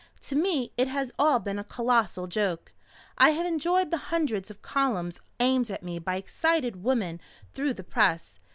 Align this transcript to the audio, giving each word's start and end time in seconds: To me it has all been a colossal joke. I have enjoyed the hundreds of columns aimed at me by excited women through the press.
To 0.21 0.35
me 0.35 0.73
it 0.77 0.87
has 0.87 1.11
all 1.19 1.37
been 1.37 1.59
a 1.59 1.63
colossal 1.63 2.25
joke. 2.25 2.73
I 3.19 3.29
have 3.33 3.45
enjoyed 3.45 3.91
the 3.91 3.97
hundreds 4.09 4.49
of 4.49 4.63
columns 4.63 5.21
aimed 5.39 5.69
at 5.69 5.83
me 5.83 5.99
by 5.99 6.15
excited 6.15 6.81
women 6.83 7.19
through 7.53 7.73
the 7.75 7.83
press. 7.83 8.39